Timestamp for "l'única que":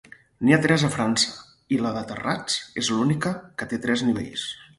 2.97-3.71